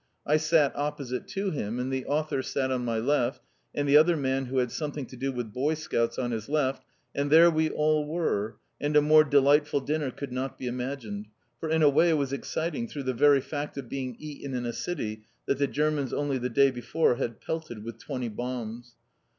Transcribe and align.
I 0.25 0.37
sat 0.37 0.75
opposite 0.75 1.27
to 1.27 1.51
him, 1.51 1.77
and 1.79 1.93
the 1.93 2.07
author 2.07 2.41
sat 2.41 2.71
on 2.71 2.83
my 2.83 2.97
left, 2.97 3.45
and 3.75 3.87
the 3.87 3.97
other 3.97 4.17
man 4.17 4.45
who 4.47 4.57
had 4.57 4.71
something 4.71 5.05
to 5.05 5.15
do 5.15 5.31
with 5.31 5.53
Boy 5.53 5.75
Scouts 5.75 6.17
on 6.17 6.31
his 6.31 6.49
left, 6.49 6.83
and 7.13 7.29
there 7.29 7.51
we 7.51 7.69
all 7.69 8.07
were, 8.07 8.57
and 8.79 8.97
a 8.97 9.01
more 9.03 9.23
delightful 9.23 9.79
dinner 9.79 10.09
could 10.09 10.31
not 10.31 10.57
be 10.57 10.65
imagined, 10.65 11.27
for 11.59 11.69
in 11.69 11.83
a 11.83 11.89
way 11.89 12.09
it 12.09 12.17
was 12.17 12.33
exciting 12.33 12.87
through 12.87 13.03
the 13.03 13.13
very 13.13 13.41
fact 13.41 13.77
of 13.77 13.89
being 13.89 14.15
eaten 14.17 14.55
in 14.55 14.65
a 14.65 14.73
city 14.73 15.21
that 15.45 15.59
the 15.59 15.67
Germans 15.67 16.13
only 16.13 16.39
the 16.39 16.49
day 16.49 16.71
before 16.71 17.17
had 17.17 17.39
pelted 17.39 17.83
with 17.83 17.99
twenty 17.99 18.27
bombs. 18.27 18.95